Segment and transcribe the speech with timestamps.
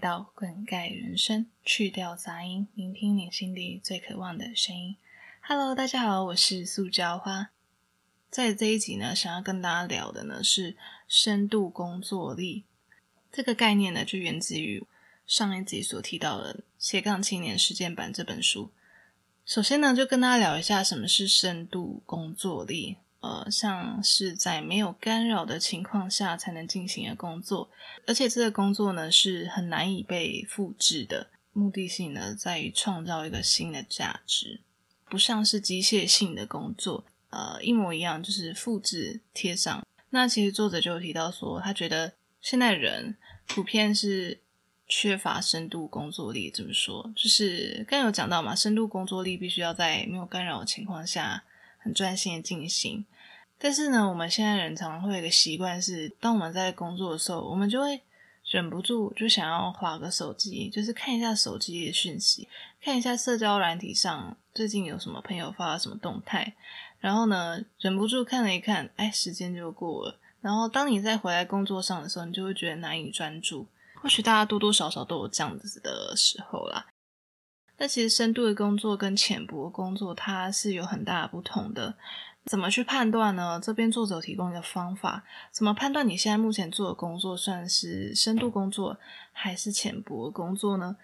[0.00, 4.96] 到灌溉人生，去掉杂音，聆听你心底最渴望的声音。
[5.42, 7.50] Hello，大家好，我是塑胶花。
[8.30, 10.74] 在这一集呢，想要跟大家聊的呢是
[11.06, 12.64] 深度工作力
[13.30, 14.82] 这个概念呢，就源自于
[15.26, 18.72] 上一集所提到的《斜杠青年实践版》这本书。
[19.44, 22.96] 首先呢，就跟大家聊一下什么是深度工作力。
[23.20, 27.70] 呃，像是在没有干扰的情况下才能进行的工作，
[28.06, 31.28] 而且这个工作呢是很难以被复制的。
[31.52, 34.60] 目的性呢在于创造一个新的价值，
[35.10, 39.86] 不像是机械性的工作，呃，一模一样就是复制贴上。
[40.10, 43.16] 那其实作者就提到说，他觉得现代人
[43.46, 44.40] 普遍是
[44.88, 46.50] 缺乏深度工作力。
[46.50, 47.12] 怎么说？
[47.14, 51.44] 就是刚有讲到嘛，深度工作力必须要在没有干扰的情况下。
[51.80, 53.04] 很专心的进行，
[53.58, 58.00] 但是呢，我们现在人常会有一个习惯是，当我们在工作的时候，我们就会
[58.50, 62.48] 忍不住就想要划个手机，就是看一下手机的讯息，
[62.82, 66.54] 看一下社交软体上最近有什么朋友发了什么动态，
[67.00, 70.16] 然后呢，忍不住看了一看，哎，时间就过了。
[70.40, 73.66] 然后当你再回来工作上的时候，你就会觉得难以专注。
[74.02, 76.86] 或许大家多多少少都有这样子的时候啦。
[77.80, 81.94] 那其实深度的工作跟浅薄工作，它是有很大的不同的。
[82.44, 83.58] 怎么去判断呢？
[83.62, 88.98] 这边作者提供一个方法，怎么判断你现在目前做的工作算是深度工作
[89.32, 90.98] 还是浅薄工作呢？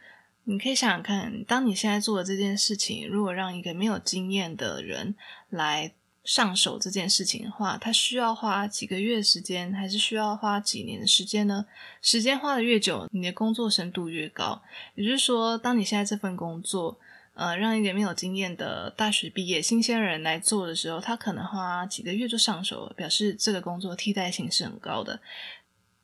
[0.44, 5.14] 你可以想想看，当你现在做的这件事情，如果让一个没有经验的人
[5.48, 5.94] 来。
[6.26, 11.64] 上手这件事情的话，它需要花几个月时间，还是需要花几年的时间呢？
[12.02, 14.60] 时间花的越久，你的工作深度越高。
[14.96, 16.98] 也就是说，当你现在这份工作，
[17.34, 25.20] 呃，让一个没有经验的大学毕业新鲜人来做的时候，他可能花几个月就上手了，表示这个工作替代性是很高的。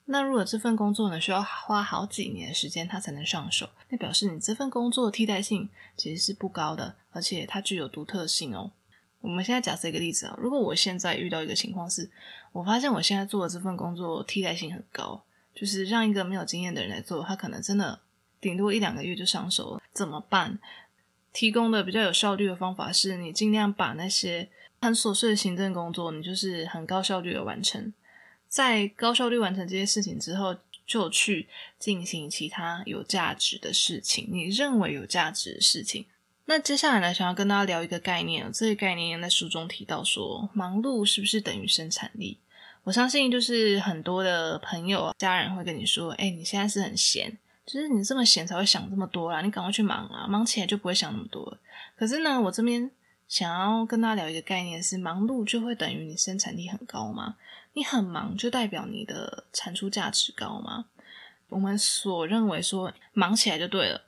[0.05, 8.73] 那如果这份工作呢，需要花好几年的时间他才能上手，那表示你这份工作替代性其实是不高的，而且它具有独特性哦。
[9.23, 12.11] 我们现在假设一个例子啊，如果我现在遇到一个情况是，
[12.53, 15.23] 我发现我现在做的这份工作替代性很高，
[15.55, 18.01] 就是让一个没有经验的人来做，他可能真的
[18.41, 20.59] 顶多一两个月就上手了，怎么办？
[21.33, 24.51] 提供的比较有效率的方法是你尽量把那些
[24.83, 27.93] 很琐碎的行政工作，你就是很高效率的完成，
[28.49, 36.05] 在高效率完成这些事情之后，就去进行其他有价值的事情，你认为有价值的事情。
[36.45, 42.39] 那接下来呢，想要跟大家聊一个概念，这个概念在书中提到说，忙碌是不是等于生产力？
[42.83, 51.57] 我相信就是很多的朋友、家人会跟你说，哎，你现在是很闲，就是你这么闲才会想这么多啦，你赶快去忙啊，忙起来就不会想那么多。
[51.97, 52.91] 可是呢，我这边
[53.29, 57.37] 想要跟大家聊一个概念是，忙碌就会等于你生产力很高吗？
[57.75, 60.87] 你很忙就代表你的产出价值高吗？
[61.49, 64.03] 我们所认为说忙起来就对了，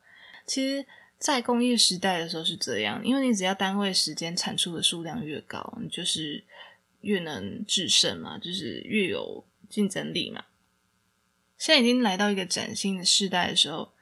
[0.45, 0.85] 其实。
[1.25, 6.45] 在工业时代的时候是这样，因为你只要单位时间产出的数量越高，你就是
[7.01, 10.45] 越能制胜嘛，就是越有竞争力嘛。
[11.57, 13.95] 现在已经来到一个崭新的时代的时候，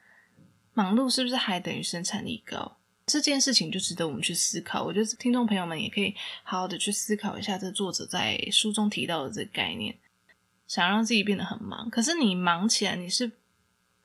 [0.73, 2.75] 忙碌是不是还等于生产力高？
[3.05, 4.83] 这件事情就值得我们去思考。
[4.83, 6.13] 我觉得听众朋友们也可以
[6.43, 9.97] 好好的去思考一下，这作者在书中提到的这个概念，
[10.67, 13.31] 想让自己变得很忙，可是你忙起来，你是。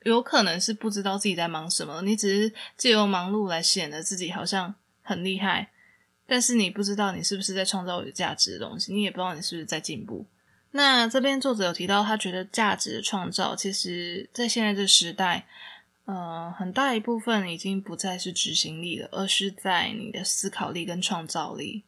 [0.04, 5.70] 有可能是不知道自己在忙什么，你只是借由忙碌来显得自己好像很厉害，
[6.26, 10.26] 但是你不知道你是不是在创造有价值的东西，你也不知道你是不是在进步。
[10.70, 15.47] 那这边作者有提到，他觉得价值的创造，其实在现在这时代，
[16.04, 21.84] 呃，很大一部分已经不再是执行力了，而是在你的思考力跟创造力。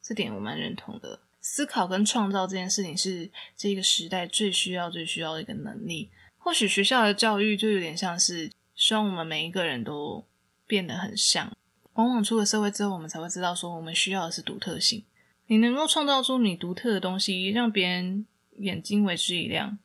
[0.00, 6.08] 这点我蛮认同的，思考跟创造这件事情是这个时代最需要、最需要的一个能力。
[6.46, 10.24] 或许学校的教育就有点像是希望我们每一个人都
[10.64, 11.52] 变得很像。
[11.94, 15.04] 往往出了社会之后，我们才会知道说，我们需要的是独特性。
[15.48, 18.24] 你能够创造出你独特的东西，让别人
[18.58, 19.76] 眼睛为之一亮。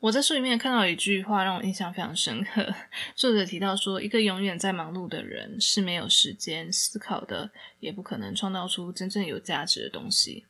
[0.00, 2.74] 我在书里面看到一句话，让我印象非常深刻。
[3.14, 7.50] 作者提到说，一个永远在忙碌的人是没有时间思考的，
[7.80, 10.44] 也不可能创造出真正有价值的东西。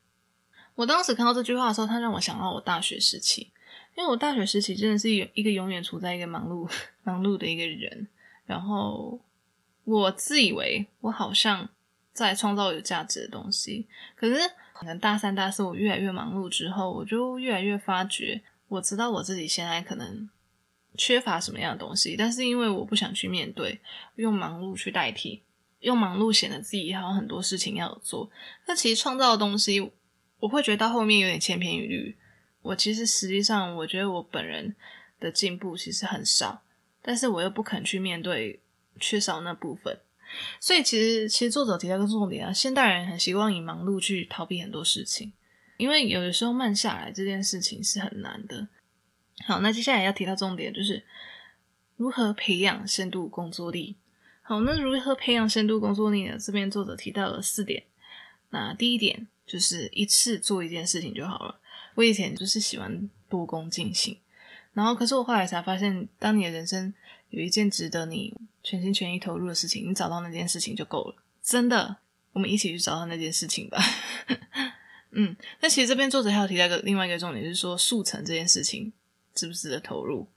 [0.75, 3.52] 我当时看到这句话的时候，它让我想到我大学时期。
[3.96, 6.70] 因为我大学时期真的是一个永远处在一个忙碌、
[7.02, 8.06] 忙碌的一个人，
[8.44, 9.19] 然后
[9.84, 11.66] 我自以为我好像
[12.12, 14.38] 在创造有价值的东西，可是
[14.75, 20.28] 可能大三、大四我越来越忙碌之后，我就越来越发觉，我知道我自己现在可能
[20.98, 23.81] 缺乏什么样的东西，但是因为我不想去面对，
[24.16, 25.43] 用忙碌去代替，
[25.81, 28.31] 用忙碌显得自己还有很多事情要做，
[28.66, 29.90] 那其实创造的东西，
[30.38, 32.14] 我会觉得到后面有点千篇一律。
[32.66, 34.74] 我其实实际上，我觉得我本人
[35.18, 36.62] 的进步其实很少，
[37.00, 38.60] 但是我又不肯去面对
[39.00, 39.98] 缺少那部分，
[40.60, 45.32] 所以其实其实作者提到一个重点啊，现代人很习惯以忙碌去逃避很多事情，
[45.76, 48.69] 因为有的时候慢下来这件事情是很难的。
[49.46, 51.04] 好，那接下来要提到重点就是
[51.96, 53.96] 如何培养深度工作力。
[54.42, 56.36] 好，那如何培养深度工作力呢？
[56.38, 57.84] 这边作者提到了四点。
[58.50, 61.60] 那第一点就是一次做一件事情就好了。
[61.96, 64.16] 我以前就是喜欢多功进行，
[64.72, 66.94] 然后可是我后来才发现，当你的人生
[67.31, 68.32] 有一件值得你
[68.62, 71.16] 全心全意投入的事情，你找到那件事情就够了。
[71.43, 71.96] 真的，
[72.32, 73.82] 我们一起去找到那件事情吧。
[75.12, 78.93] 嗯，那其实这边作者还有提到一个另外一个重点，就是说速成这件事情
[79.34, 80.28] 值不值得投入？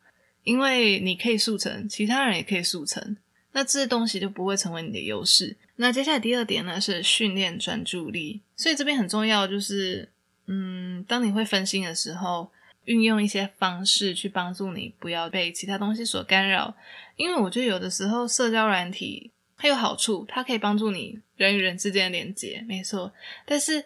[0.43, 3.17] 因为你可以速成，其他人也可以速成。
[3.51, 5.57] 那这些东西就不会成为你的优势。
[5.75, 10.09] 那接下来第二点呢是训练专注力，所以这边很重要，就是
[10.51, 12.51] 嗯，当你会分心的时候，
[12.85, 16.75] 运用一些方式去帮助你不要被其他东西所干扰。
[17.17, 23.13] 因为我觉得有的时候社交软体它有好处，它可以帮助你人与人之间的连接，没错。
[23.45, 23.85] 但是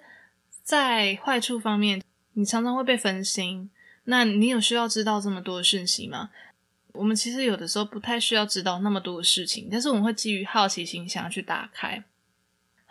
[0.63, 2.01] 在坏处方面，
[2.31, 3.69] 你常常会被分心。
[4.05, 6.29] 那你有需要知道这么多讯息吗？
[6.93, 12.01] 我们其实有的时候不太需要知道那么多的事情，但是我们会基于好奇心想要去打开。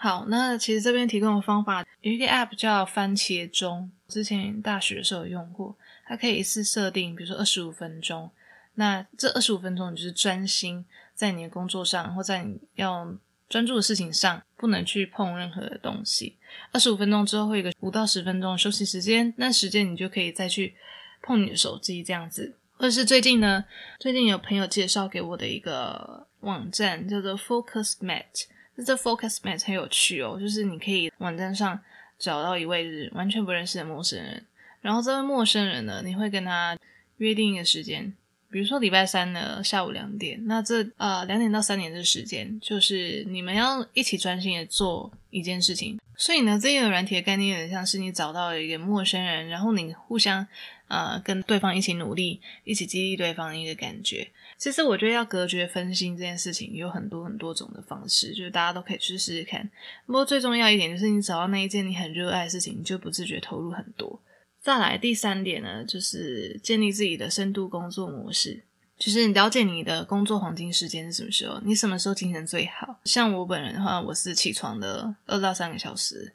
[0.02, 8.28] 好，那其实这边提供的方法有一个 App 叫番茄钟，之前大学的时候有用过，它可以一次设定，比如说二十五分钟。
[8.75, 10.84] 那这二十五分钟你就是专心
[11.14, 13.14] 在你的工作上，或在你要
[13.49, 16.37] 专注的事情上，不能去碰任何的东西。
[16.72, 20.75] 二十五分钟之后会有一个五到十分钟的休息时间，那时间你就可以再去
[21.22, 22.56] 碰你的手机，这样子。
[22.72, 23.64] 或者是最近呢，
[24.00, 28.46] 最近有朋友介绍给我的一个网站叫做 Focus Mat
[28.84, 31.78] 这 Focus Mate 很有趣哦，就是你可以网站上
[32.19, 34.44] 找到一位完全不认识的陌生人，
[34.80, 36.78] 然后这位陌生人呢，你会跟他
[37.19, 38.12] 约定一个时间，
[38.50, 45.98] 比如说礼拜三的下午两点，那这呃两点到三点的时间，就是你们要一起专心的做一件事情。
[46.16, 50.46] 所以呢，这个软体的概念有点像是你找到了一个陌生人，然后你互相。
[50.88, 54.28] 呃，跟对方一起努力，一起激励对方的一个感觉。
[54.62, 59.69] 其实我觉得要隔绝分心这件事情有很多很多种的方式，就是大家都可以去试试看。
[60.06, 64.23] 不过最重要一点就是你找到那一件你很热爱的事情，你就不自觉投入很多。
[64.61, 68.62] 再来第三点呢，就是建立自己的深度工作模式，
[68.97, 73.00] 就是你了解你的工作黄金时间是什么时候，你什么时候精神最好。
[73.03, 76.32] 像我本人的话，我是起床的二到三个小时，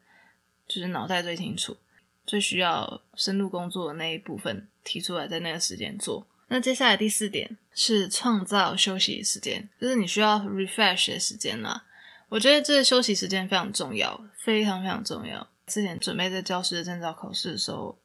[0.68, 1.78] 就是脑袋最清楚。
[2.26, 6.28] 最需要深度工作的那一部分提出来，在那个时间做。
[6.50, 11.84] 那接下来第四点是创造休息时间，就是你需要 refresh 的时间啦。
[12.30, 15.46] 我觉得这个休息时间非常重要，非常非常重要。
[15.66, 17.98] 之前准备在教师的证照考试的时候，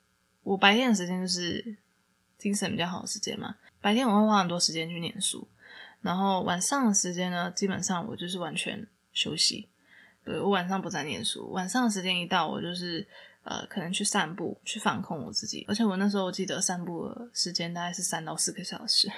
[0.43, 1.77] 我白天的时间就是
[2.37, 3.55] 精神比较好的时间嘛。
[3.81, 5.47] 白天我会花很多时间去念书，
[6.01, 9.69] 然后晚上的时间呢，基本上我就是完全休息。
[10.25, 13.07] 对我晚上不在念书，晚上的时间一到，我就是。
[13.45, 15.65] 呃，可能去散步，去放空我自己。
[15.69, 19.11] 而且我那时候我记得散步的时间大概是三到四个小时，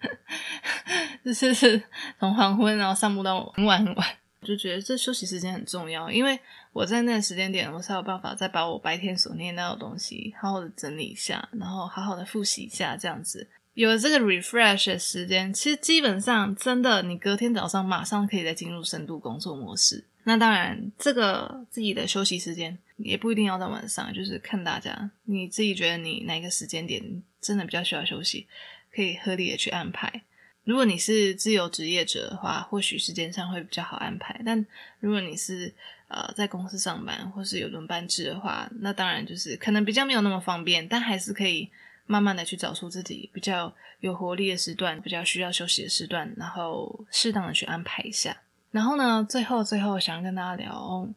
[1.24, 1.82] 就是
[2.20, 4.06] 从黄昏然后散步到很晚很晚。
[4.42, 6.40] 就觉得这休息时间很重要，因为
[6.72, 20.02] 我在那个时间点，我才有办法再把我白天所念到的东西好好的整理一下，然后好好的复习一下，这样子有了这个 refresh 的时间，其实基本上真的，你隔天早上马上可以再进入深度工作模式。
[20.24, 22.78] 那当然，这个自己的休息时间。
[23.02, 28.46] 也不一定要在晚上，就是看大家你自己觉得你哪个时间点真的比较需要休息，
[28.94, 30.22] 可以合理的去安排。
[30.64, 34.40] 如果你是自由职业者的话，或许时间上会比较好安排。
[34.44, 34.64] 但
[35.00, 35.74] 如果你是
[36.08, 41.68] 呃在公司上班或是有轮班制的话，那当然就是可能比较没有那么方便，但还是可以
[42.06, 48.36] 慢慢的去找出自己比较有活力的时段，比较需要休息的时段，然后适当的去安排一下。
[48.70, 51.08] 然后呢，最后最后想跟大家聊。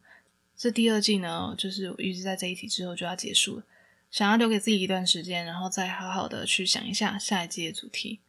[0.63, 3.63] 这第二季呢，就是预计在这一集之后就要结束了，
[4.09, 8.21] 想要留给自己一段时间，然后再好好的去想一下下一季的主题，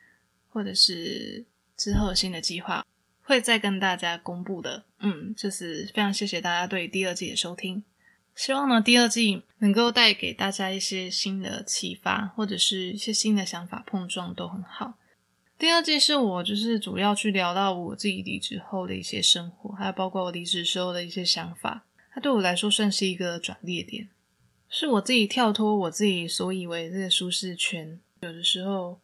[0.48, 1.44] 或者是
[1.76, 2.84] 之后新的计划，
[3.22, 4.84] 会再跟大家公布的。
[4.98, 7.84] 嗯，就是非常谢谢大家对第二季的收听，
[8.34, 14.94] 希望呢第二季能够带给大家一些新的启发，或者是一些新的想法碰撞都很好。
[15.56, 21.84] 第二季是我就是主要去聊到我自己离职后的一些生活，还有包括我离职时候的一些想法。
[22.14, 24.08] 它对我来说算是一个转捩点，
[24.68, 29.00] 是我自己跳脱我自己所以为这个舒适圈，有的时候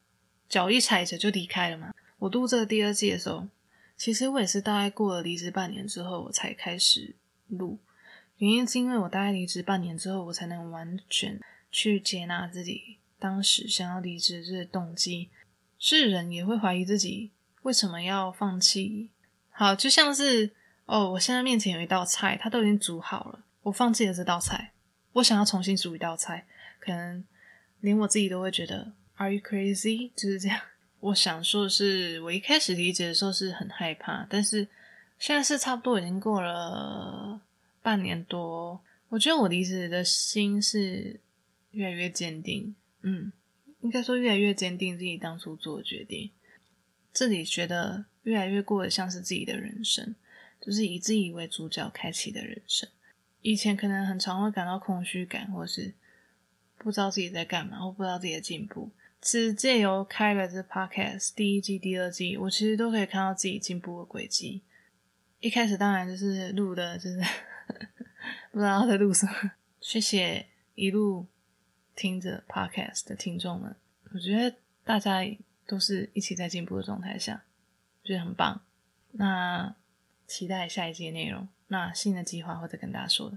[0.49, 1.93] 脚一踩着就离开了嘛。
[2.21, 3.49] 我录这个第二季的时候，
[3.97, 7.17] 其实我也是大概过了离职半年之后，我才开始
[7.49, 7.81] 录。
[8.37, 11.41] 原因是因为我大概离职半年之后，我才能完全
[11.73, 15.31] 去接纳自己当时想要离职的这个动机，
[15.81, 19.11] 是人也会怀疑自己为什么要放弃。
[19.51, 20.53] 好，就像是
[20.91, 24.73] 哦，我现在面前有一道菜，它都已经煮好了，我放弃了这道菜，
[25.13, 26.45] 我想要重新煮一道菜，
[26.81, 27.25] 可能
[27.79, 30.11] 连我自己都会觉得 Are you crazy？
[30.19, 30.61] 就是这样。
[30.99, 34.67] 我想说的是，我一开始理解的时候是很害怕，但是
[35.21, 37.41] 现在是差不多已经过了
[37.81, 41.21] 半年多，我觉得我离职的心是
[41.71, 42.75] 越来越坚定。
[43.03, 43.33] 嗯，
[43.83, 46.33] 应该说越来越坚定自己当初做的决定，
[47.13, 50.17] 自己觉得越来越过得像是自己的人生，
[50.61, 52.89] 就是以自己为主角开启的人生。
[53.43, 55.95] 以前可能很常会感到空虚感，或是
[56.77, 58.91] 不知道自己在干嘛，或不知道自己的进步。
[59.23, 64.63] 其实借由开了这 podcast 第一季、第二季，我其实都可以看到自己进步的轨迹。
[65.41, 67.19] 一开始当然就是录的，就是
[68.53, 69.33] 不知道在录什么。
[69.81, 71.27] 谢谢一路
[71.95, 73.75] 听着 podcast 的听众们，
[74.13, 75.21] 我觉得大家
[75.67, 77.45] 都是一起在进步的状态下，
[78.05, 78.63] 觉得很棒。
[79.13, 79.75] 那
[80.31, 83.37] 期待下一集的内容，那新的计划会再跟大家说的。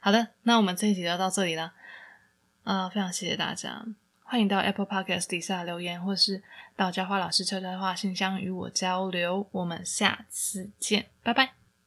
[0.00, 1.72] 好的，那我们这一集就到这里了。
[2.64, 3.82] 啊，非常谢谢大家。
[4.22, 6.42] 欢迎到 Apple Podcast 底下留言，或是
[6.76, 9.48] 到教花老师悄悄话信箱与我交流。
[9.52, 11.63] 我们下次见，拜拜。